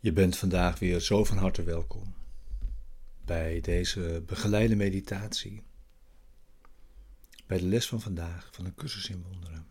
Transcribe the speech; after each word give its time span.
Je 0.00 0.12
bent 0.12 0.36
vandaag 0.36 0.78
weer 0.78 1.00
zo 1.00 1.24
van 1.24 1.36
harte 1.36 1.62
welkom 1.62 2.14
bij 3.24 3.60
deze 3.60 4.22
begeleide 4.26 4.76
meditatie. 4.76 5.62
Bij 7.46 7.58
de 7.58 7.64
les 7.64 7.88
van 7.88 8.00
vandaag 8.00 8.48
van 8.52 8.64
een 8.64 8.74
cursus 8.74 9.08
in 9.08 9.22
wonderen. 9.22 9.66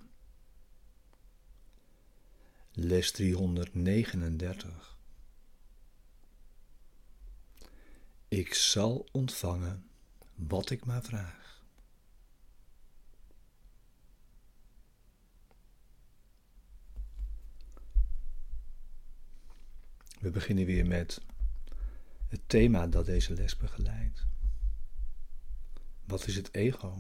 Les 2.74 3.12
339. 3.12 4.98
Ik 8.28 8.54
zal 8.54 9.08
ontvangen 9.12 9.88
wat 10.36 10.70
ik 10.70 10.86
maar 10.86 11.04
vraag. 11.04 11.47
We 20.20 20.30
beginnen 20.30 20.66
weer 20.66 20.86
met 20.86 21.22
het 22.28 22.42
thema 22.48 22.88
dat 22.88 23.06
deze 23.06 23.34
les 23.34 23.58
begeleidt. 23.58 24.26
Wat 26.06 26.28
is 26.28 26.36
het 26.36 26.54
ego? 26.54 26.98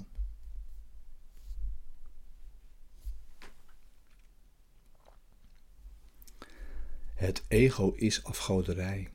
Het 7.13 7.43
ego 7.47 7.91
is 7.91 8.23
afgoderij. 8.23 9.09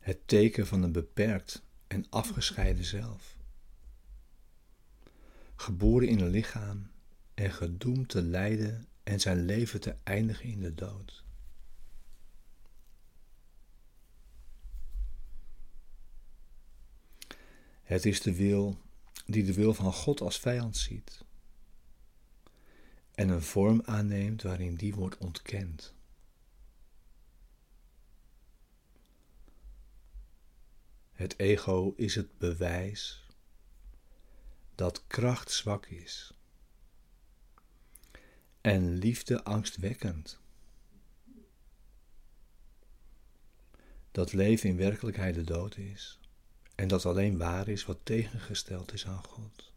Het 0.00 0.28
teken 0.28 0.66
van 0.66 0.82
een 0.82 0.92
beperkt 0.92 1.62
en 1.86 2.06
afgescheiden 2.10 2.84
zelf. 2.84 3.36
Geboren 5.56 6.08
in 6.08 6.20
een 6.20 6.30
lichaam 6.30 6.90
en 7.34 7.52
gedoemd 7.52 8.08
te 8.08 8.22
lijden 8.22 8.88
en 9.02 9.20
zijn 9.20 9.44
leven 9.44 9.80
te 9.80 9.94
eindigen 10.04 10.44
in 10.44 10.60
de 10.60 10.74
dood. 10.74 11.24
Het 17.88 18.06
is 18.06 18.20
de 18.20 18.34
wil 18.34 18.80
die 19.26 19.44
de 19.44 19.52
wil 19.52 19.74
van 19.74 19.92
God 19.92 20.20
als 20.20 20.38
vijand 20.38 20.76
ziet 20.76 21.24
en 23.14 23.28
een 23.28 23.42
vorm 23.42 23.82
aanneemt 23.84 24.42
waarin 24.42 24.74
die 24.74 24.94
wordt 24.94 25.16
ontkend. 25.18 25.94
Het 31.12 31.38
ego 31.38 31.92
is 31.96 32.14
het 32.14 32.38
bewijs 32.38 33.26
dat 34.74 35.06
kracht 35.06 35.50
zwak 35.50 35.86
is 35.86 36.34
en 38.60 38.94
liefde 38.94 39.44
angstwekkend. 39.44 40.40
Dat 44.10 44.32
leven 44.32 44.68
in 44.68 44.76
werkelijkheid 44.76 45.34
de 45.34 45.44
dood 45.44 45.76
is 45.76 46.17
en 46.78 46.88
dat 46.88 47.06
alleen 47.06 47.38
waar 47.38 47.68
is 47.68 47.84
wat 47.84 47.98
tegengesteld 48.02 48.92
is 48.92 49.06
aan 49.06 49.24
God. 49.24 49.72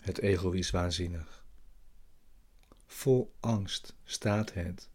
Het 0.00 0.18
ego 0.18 0.50
is 0.50 0.70
waanzinnig. 0.70 1.44
Vol 2.86 3.34
angst 3.40 3.94
staat 4.04 4.52
het 4.52 4.88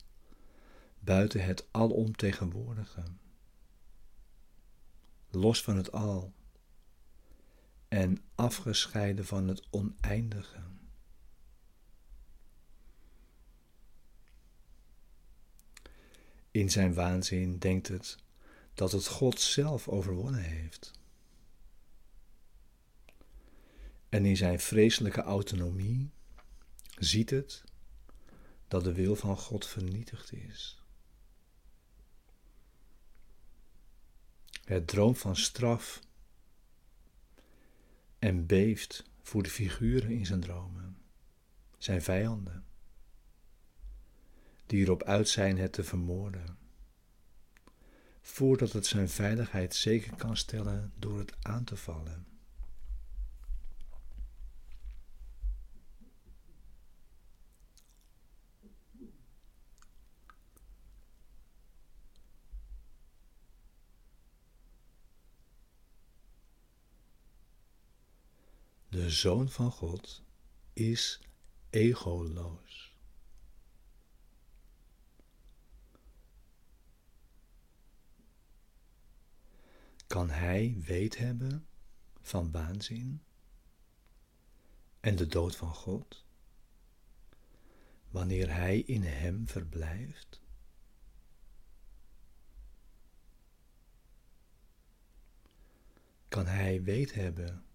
buiten 0.99 1.43
het 1.43 1.65
alomtegenwoordige, 1.71 3.03
los 5.29 5.63
van 5.63 5.77
het 5.77 5.91
al 5.91 6.33
en 7.87 8.23
afgescheiden 8.35 9.25
van 9.25 9.47
het 9.47 9.67
oneindige. 9.69 10.69
In 16.51 16.69
zijn 16.69 16.93
waanzin 16.93 17.57
denkt 17.57 17.87
het 17.87 18.17
dat 18.73 18.91
het 18.91 19.07
God 19.07 19.39
zelf 19.39 19.87
overwonnen 19.87 20.43
heeft. 20.43 20.91
En 24.09 24.25
in 24.25 24.37
zijn 24.37 24.59
vreselijke 24.59 25.21
autonomie 25.21 26.09
ziet 26.97 27.29
het 27.29 27.63
dat 28.67 28.83
de 28.83 28.93
wil 28.93 29.15
van 29.15 29.37
God 29.37 29.65
vernietigd 29.65 30.33
is. 30.33 30.83
Het 34.63 34.87
droomt 34.87 35.17
van 35.17 35.35
straf 35.35 35.99
en 38.19 38.45
beeft 38.45 39.03
voor 39.21 39.43
de 39.43 39.49
figuren 39.49 40.09
in 40.09 40.25
zijn 40.25 40.39
dromen, 40.39 40.97
zijn 41.77 42.01
vijanden 42.01 42.68
die 44.69 44.83
erop 44.83 45.03
uit 45.03 45.29
zijn 45.29 45.57
het 45.57 45.73
te 45.73 45.83
vermoorden, 45.83 46.57
voordat 48.21 48.71
het 48.71 48.85
zijn 48.85 49.09
veiligheid 49.09 49.75
zeker 49.75 50.15
kan 50.15 50.37
stellen 50.37 50.93
door 50.95 51.17
het 51.17 51.33
aan 51.41 51.63
te 51.63 51.75
vallen. 51.75 52.27
De 68.89 69.09
Zoon 69.09 69.49
van 69.49 69.71
God 69.71 70.23
is 70.73 71.21
egoloos. 71.69 72.88
Kan 80.09 80.29
hij 80.29 80.75
weet 80.79 81.17
hebben 81.17 81.67
van 82.21 82.51
waanzin 82.51 83.21
en 84.99 85.15
de 85.15 85.27
dood 85.27 85.55
van 85.55 85.73
God, 85.73 86.25
wanneer 88.09 88.53
hij 88.53 88.79
in 88.79 89.03
hem 89.03 89.47
verblijft? 89.47 90.41
Kan 96.27 96.45
hij 96.45 96.83
weet 96.83 97.13
hebben 97.13 97.65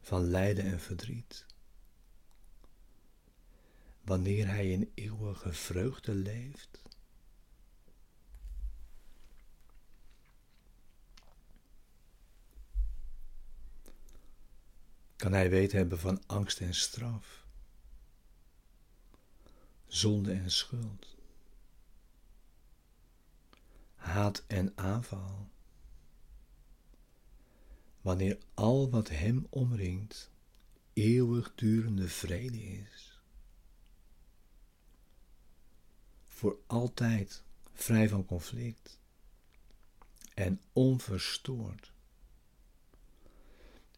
van 0.00 0.22
lijden 0.22 0.64
en 0.64 0.80
verdriet, 0.80 1.46
wanneer 4.00 4.46
hij 4.46 4.70
in 4.70 4.90
eeuwige 4.94 5.52
vreugde 5.52 6.14
leeft? 6.14 6.82
Kan 15.22 15.32
hij 15.32 15.50
weten 15.50 15.78
hebben 15.78 15.98
van 15.98 16.22
angst 16.26 16.60
en 16.60 16.74
straf, 16.74 17.46
zonde 19.86 20.32
en 20.32 20.50
schuld, 20.50 21.16
haat 23.94 24.44
en 24.46 24.72
aanval. 24.74 25.48
Wanneer 28.00 28.38
al 28.54 28.90
wat 28.90 29.08
hem 29.08 29.46
omringt 29.50 30.30
eeuwigdurende 30.92 32.08
vrede 32.08 32.62
is, 32.62 33.20
voor 36.26 36.58
altijd 36.66 37.42
vrij 37.72 38.08
van 38.08 38.26
conflict 38.26 38.98
en 40.34 40.60
onverstoord 40.72 41.91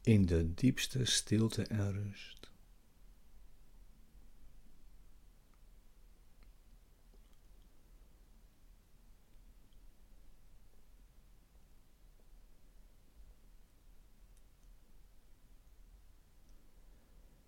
in 0.04 0.26
de 0.26 0.54
diepste 0.54 1.04
stilte 1.04 1.62
en 1.62 1.92
rust. 1.92 2.50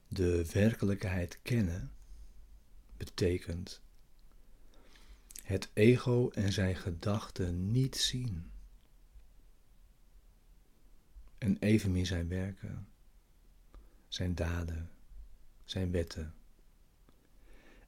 De 0.08 0.50
werkelijkheid 0.52 1.38
kennen 1.42 1.92
betekent 2.96 3.80
het 5.42 5.70
ego 5.72 6.30
en 6.30 6.52
zijn 6.52 6.76
gedachten 6.76 7.70
niet 7.70 7.96
zien 7.96 8.50
en 11.38 11.58
evenmin 11.58 12.06
zijn 12.06 12.28
werken, 12.28 12.88
zijn 14.08 14.34
daden, 14.34 14.90
zijn 15.64 15.90
wetten 15.90 16.34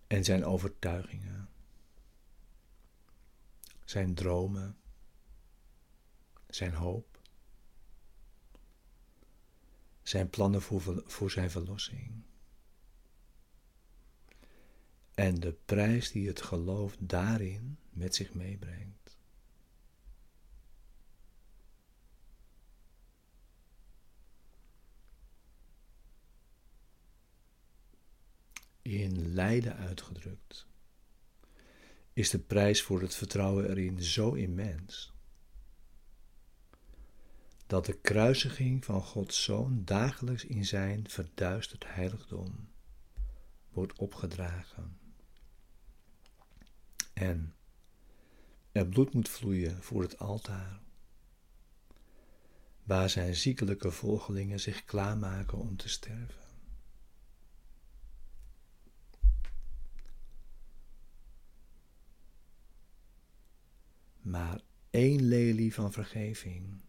en 0.06 0.24
zijn 0.24 0.44
overtuigingen, 0.44 1.48
zijn 3.84 4.14
dromen, 4.14 4.76
zijn 6.46 6.74
hoop, 6.74 7.20
zijn 10.02 10.30
plannen 10.30 10.62
voor, 10.62 11.02
voor 11.06 11.30
zijn 11.30 11.50
verlossing 11.50 12.26
en 15.18 15.40
de 15.40 15.52
prijs 15.64 16.10
die 16.10 16.28
het 16.28 16.42
geloof 16.42 16.96
daarin 16.98 17.78
met 17.90 18.14
zich 18.14 18.34
meebrengt. 18.34 19.17
In 28.88 29.32
lijden 29.34 29.76
uitgedrukt 29.76 30.66
is 32.12 32.30
de 32.30 32.38
prijs 32.38 32.82
voor 32.82 33.00
het 33.00 33.14
vertrouwen 33.14 33.70
erin 33.70 34.02
zo 34.02 34.32
immens 34.32 35.12
dat 37.66 37.86
de 37.86 37.92
kruisiging 37.92 38.84
van 38.84 39.02
Gods 39.02 39.42
Zoon 39.42 39.84
dagelijks 39.84 40.44
in 40.44 40.64
zijn 40.64 41.08
verduisterd 41.08 41.84
heiligdom 41.86 42.68
wordt 43.68 43.98
opgedragen. 43.98 44.98
En 47.12 47.54
er 48.72 48.86
bloed 48.86 49.14
moet 49.14 49.28
vloeien 49.28 49.82
voor 49.82 50.02
het 50.02 50.18
altaar, 50.18 50.80
waar 52.82 53.10
zijn 53.10 53.34
ziekelijke 53.34 53.90
volgelingen 53.90 54.60
zich 54.60 54.84
klaarmaken 54.84 55.58
om 55.58 55.76
te 55.76 55.88
sterven. 55.88 56.47
Maar 64.20 64.60
één 64.90 65.22
lelie 65.22 65.74
van 65.74 65.92
vergeving 65.92 66.80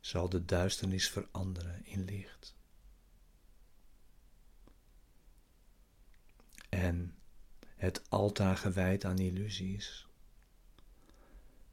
zal 0.00 0.28
de 0.28 0.44
duisternis 0.44 1.10
veranderen 1.10 1.84
in 1.84 2.04
licht. 2.04 2.56
En 6.68 7.14
het 7.76 8.10
altaar 8.10 8.56
gewijd 8.56 9.04
aan 9.04 9.18
illusies, 9.18 10.08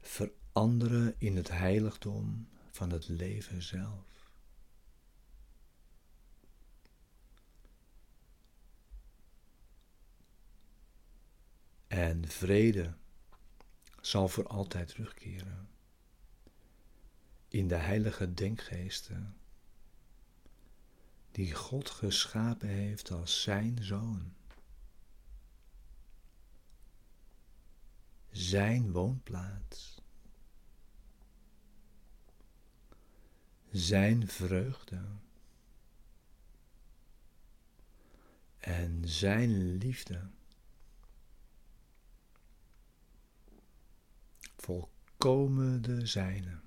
veranderen 0.00 1.14
in 1.18 1.36
het 1.36 1.50
heiligdom 1.50 2.48
van 2.70 2.90
het 2.90 3.08
leven 3.08 3.62
zelf. 3.62 4.30
En 11.86 12.28
vrede 12.28 12.94
zal 14.06 14.28
voor 14.28 14.46
altijd 14.46 14.88
terugkeren 14.88 15.68
in 17.48 17.68
de 17.68 17.74
heilige 17.74 18.34
denkgeesten 18.34 19.36
die 21.30 21.54
God 21.54 21.90
geschapen 21.90 22.68
heeft 22.68 23.10
als 23.10 23.42
zijn 23.42 23.84
zoon. 23.84 24.34
Zijn 28.30 28.92
woonplaats. 28.92 30.02
Zijn 33.70 34.28
vreugde. 34.28 35.00
En 38.58 39.08
zijn 39.08 39.76
liefde. 39.76 40.28
Volkomen 44.64 45.82
de 45.82 46.06
zijne. 46.06 46.60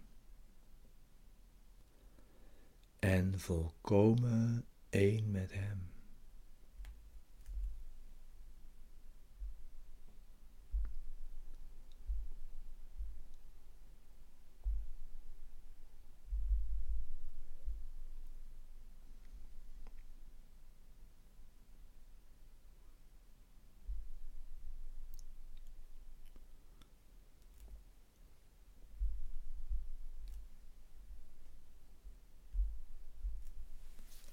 en 2.99 3.39
volkomen 3.39 4.65
één 4.89 5.31
met 5.31 5.53
Hem. 5.53 5.96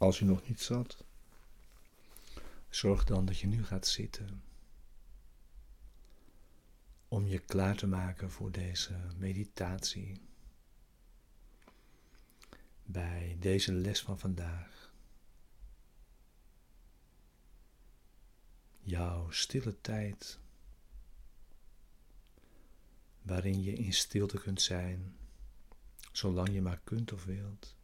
Als 0.04 0.20
u 0.20 0.24
nog 0.24 0.48
niet 0.48 0.60
zat, 0.60 1.04
zorg 2.68 3.04
dan 3.04 3.24
dat 3.24 3.38
je 3.38 3.46
nu 3.46 3.64
gaat 3.64 3.86
zitten. 3.86 4.42
Om 7.08 7.26
je 7.26 7.38
klaar 7.38 7.76
te 7.76 7.86
maken 7.86 8.30
voor 8.30 8.50
deze 8.50 8.96
meditatie. 9.16 10.20
Bij 12.82 13.36
deze 13.40 13.72
les 13.72 14.02
van 14.02 14.18
vandaag. 14.18 14.92
Jouw 18.80 19.30
stille 19.30 19.80
tijd. 19.80 20.38
Waarin 23.22 23.62
je 23.62 23.72
in 23.72 23.92
stilte 23.92 24.38
kunt 24.38 24.62
zijn, 24.62 25.16
zolang 26.12 26.48
je 26.48 26.62
maar 26.62 26.80
kunt 26.84 27.12
of 27.12 27.24
wilt. 27.24 27.76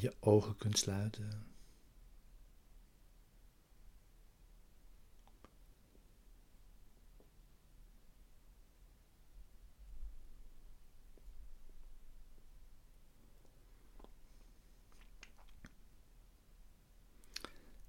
Je 0.00 0.14
ogen 0.20 0.56
kunt 0.56 0.78
sluiten. 0.78 1.46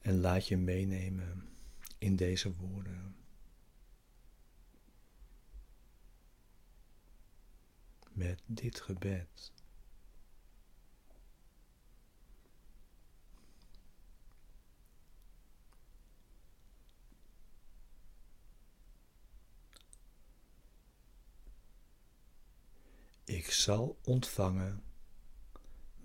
En 0.01 0.19
laat 0.19 0.47
je 0.47 0.57
meenemen 0.57 1.49
in 1.97 2.15
deze 2.15 2.55
woorden. 2.55 3.15
Met 8.11 8.41
dit 8.45 8.81
gebed. 8.81 9.51
Ik 23.25 23.51
zal 23.51 23.99
ontvangen 24.03 24.83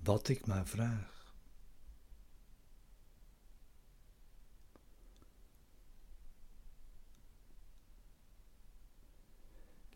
wat 0.03 0.29
ik 0.29 0.47
maar 0.47 0.67
vraag. 0.67 1.35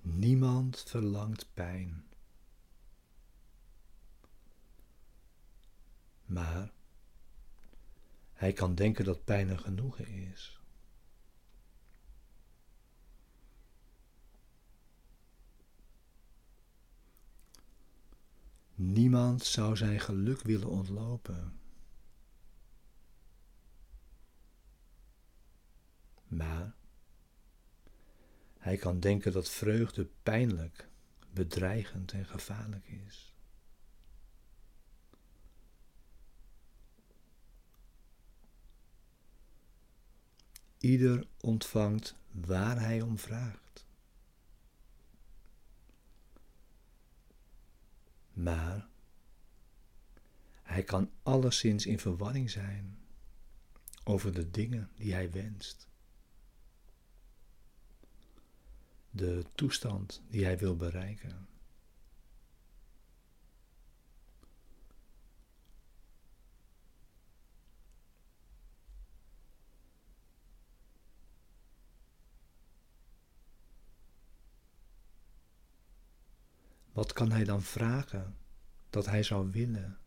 Niemand 0.01 0.81
verlangt 0.81 1.55
pijn. 1.55 2.05
Maar 6.25 6.73
hij 8.33 8.53
kan 8.53 8.75
denken 8.75 9.05
dat 9.05 9.25
pijn 9.25 9.49
een 9.49 9.61
genoegen 9.61 10.07
is. 10.07 10.64
Niemand 18.75 19.45
zou 19.45 19.77
zijn 19.77 20.01
geluk 20.01 20.41
willen 20.41 20.69
ontlopen. 20.69 21.59
Maar 26.27 26.75
hij 28.59 28.77
kan 28.77 29.01
denken 29.01 29.33
dat 29.33 29.51
vreugde 29.51 30.09
pijnlijk, 30.23 30.89
bedreigend 31.31 32.13
en 32.13 32.27
gevaarlijk 32.27 32.87
is. 32.87 33.35
Ieder 40.79 41.27
ontvangt 41.41 42.15
waar 42.31 42.81
hij 42.81 43.01
om 43.01 43.19
vraagt. 43.19 43.64
Maar 48.35 48.89
hij 50.63 50.83
kan 50.83 51.11
alleszins 51.23 51.87
in 51.87 51.99
verwarring 51.99 52.51
zijn 52.51 52.99
over 54.05 54.33
de 54.33 54.51
dingen 54.51 54.91
die 54.95 55.13
hij 55.13 55.31
wenst. 55.31 55.89
De 59.11 59.45
toestand 59.55 60.23
die 60.29 60.45
hij 60.45 60.59
wil 60.59 60.77
bereiken. 60.77 61.49
Wat 76.95 77.13
kan 77.13 77.31
hij 77.31 77.45
dan 77.45 77.63
vragen 77.63 78.37
dat 78.91 79.07
hij 79.07 79.23
zou 79.23 79.51
willen 79.51 79.99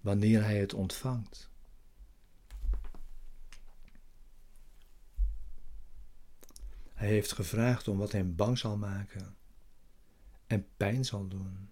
wanneer 0.00 0.42
hij 0.42 0.58
het 0.58 0.74
ontvangt? 0.74 1.50
Hij 6.94 7.08
heeft 7.08 7.32
gevraagd 7.32 7.88
om 7.88 7.98
wat 7.98 8.12
hem 8.12 8.36
bang 8.36 8.58
zal 8.58 8.76
maken 8.76 9.36
en 10.46 10.66
pijn 10.76 11.04
zal 11.04 11.28
doen. 11.28 11.70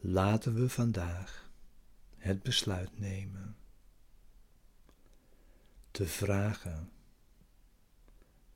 Laten 0.00 0.54
we 0.54 0.68
vandaag 0.68 1.45
het 2.26 2.42
besluit 2.42 2.98
nemen 2.98 3.56
te 5.90 6.06
vragen 6.06 6.90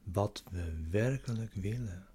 wat 0.03 0.45
we 0.51 0.89
werkelijk 0.89 1.55
willen. 1.55 2.09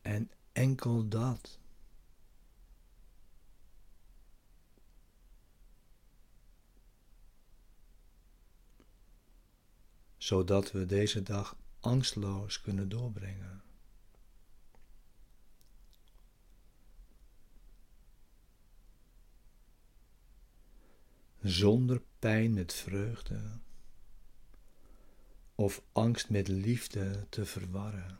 En 0.00 0.30
enkel 0.52 1.08
dat. 1.08 1.58
Zodat 10.16 10.72
we 10.72 10.86
deze 10.86 11.22
dag 11.22 11.56
angstloos 11.80 12.60
kunnen 12.60 12.88
doorbrengen. 12.88 13.62
Zonder 21.44 22.02
pijn 22.18 22.52
met 22.52 22.74
vreugde 22.74 23.40
of 25.54 25.82
angst 25.92 26.30
met 26.30 26.48
liefde 26.48 27.26
te 27.28 27.46
verwarren. 27.46 28.18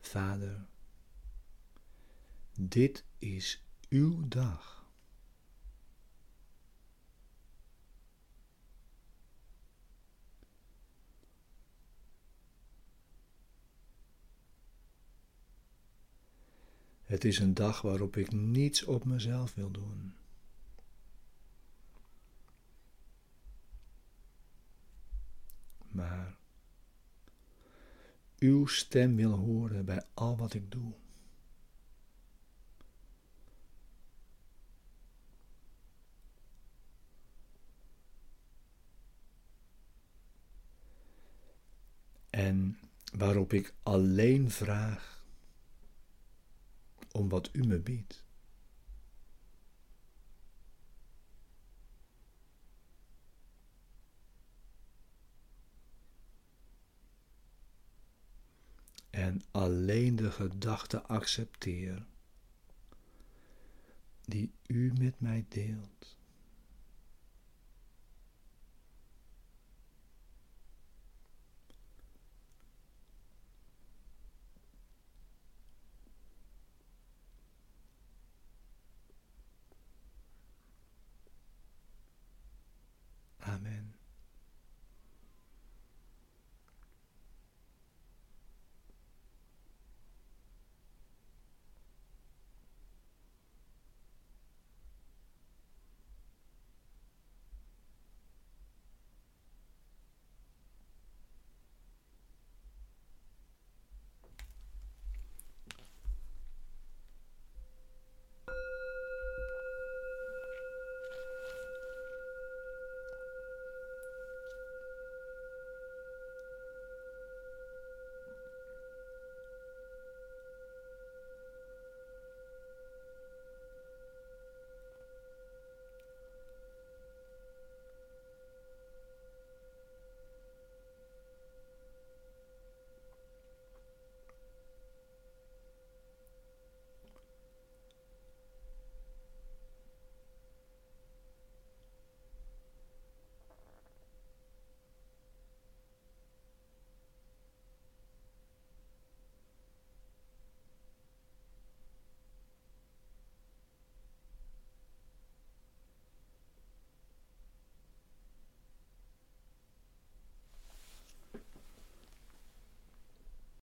Vader, 0.00 0.66
dit 2.54 3.04
is 3.18 3.62
uw 3.88 4.28
dag. 4.28 4.78
Het 17.10 17.24
is 17.24 17.38
een 17.38 17.54
dag 17.54 17.80
waarop 17.80 18.16
ik 18.16 18.32
niets 18.32 18.84
op 18.84 19.04
mezelf 19.04 19.54
wil 19.54 19.70
doen. 19.70 20.14
Maar 25.88 26.36
uw 28.38 28.66
stem 28.66 29.16
wil 29.16 29.32
horen 29.32 29.84
bij 29.84 30.02
al 30.14 30.36
wat 30.36 30.54
ik 30.54 30.70
doe. 30.70 30.92
En 42.30 42.78
waarop 43.20 43.52
ik 43.52 43.74
alleen 43.82 44.50
vraag 44.50 45.24
om 47.12 47.28
wat 47.28 47.48
u 47.52 47.66
me 47.66 47.78
biedt. 47.78 48.24
en 59.10 59.42
alleen 59.50 60.16
de 60.16 60.30
gedachte 60.30 61.02
accepteer 61.02 62.06
die 64.24 64.52
u 64.66 64.92
met 64.98 65.20
mij 65.20 65.44
deelt. 65.48 66.19